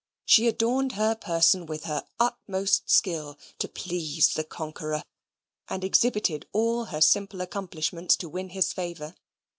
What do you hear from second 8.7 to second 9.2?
favour.